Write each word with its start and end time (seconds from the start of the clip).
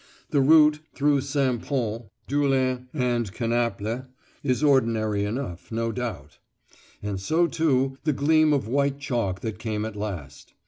The 0.31 0.41
route, 0.41 0.79
through 0.95 1.21
St. 1.21 1.61
Pol, 1.61 2.09
Doullens, 2.27 2.87
and 2.91 3.31
Canaples, 3.31 4.07
is 4.41 4.63
ordinary 4.63 5.23
enough, 5.25 5.71
no 5.71 5.91
doubt; 5.91 6.39
and 7.03 7.19
so, 7.19 7.45
too, 7.45 7.97
the 8.03 8.11
gleam 8.11 8.51
of 8.51 8.67
white 8.67 8.97
chalk 8.99 9.41
that 9.41 9.59
came 9.59 9.85
at 9.85 9.95
last. 9.95 10.55